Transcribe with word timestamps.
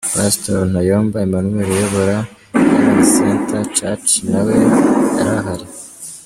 Pastor 0.15 0.59
Ntayomba 0.71 1.17
Emmanuel 1.25 1.67
uyobora 1.75 2.15
Healing 2.53 3.01
Centre 3.13 3.61
Church 3.77 4.09
nawe 4.31 4.51
yari 5.17 5.33
ahari. 5.37 5.65